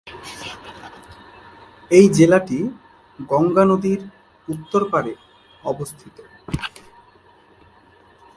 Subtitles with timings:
[1.91, 2.59] এই জেলাটি
[3.31, 4.01] গঙ্গা নদীর
[4.47, 5.13] উত্তর পাড়ে
[5.63, 6.17] অবস্থিত।